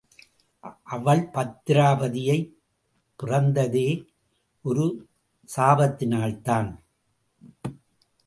அவள் 0.83 1.27
பத்திராபதியாகப் 1.27 2.49
பிறந்ததே 3.23 4.05
ஒரு 4.61 5.07
சாபத்தினால்தான். 5.55 6.75